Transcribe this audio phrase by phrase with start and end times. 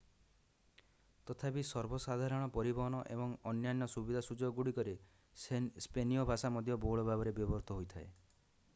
[1.29, 4.95] ତଥାପି ସର୍ବସାଧାରଣ ପରିବହନ ଏବଂ ଅନ୍ୟାନ୍ୟ ସୁବିଧାସୁଯୋଗଗୁଡ଼ିକରେ
[5.89, 8.09] ସ୍ପେନୀୟ ଭାଷା ମଧ୍ୟ ବହୁଳ ଭାବରେ ବ୍ୟବହୃତ ହୋଇଥାଏ